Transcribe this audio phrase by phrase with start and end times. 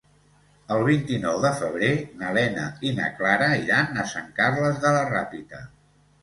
[0.75, 1.91] El vint-i-nou de febrer
[2.21, 5.63] na Lena i na Clara iran a Sant Carles de la Ràpita.